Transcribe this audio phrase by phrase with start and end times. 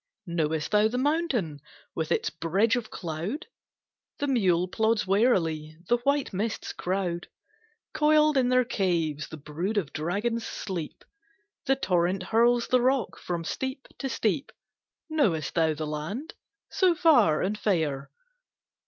[0.25, 1.59] Knowest thou the mountain
[1.93, 3.45] with its bridge of cloud?
[4.17, 7.27] The mule plods warily: the white mists crowd.
[7.93, 11.05] Coiled in their caves the brood of dragons sleep;
[11.67, 14.51] The torrent hurls the rock from steep to steep.
[15.07, 16.33] Knowest thou the land?
[16.71, 18.09] So far and fair.